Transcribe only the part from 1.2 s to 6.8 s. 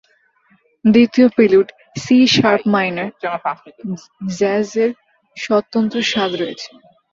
Prelude, C-sharp minor, জ্যাজের স্বতন্ত্র স্বাদ রয়েছে।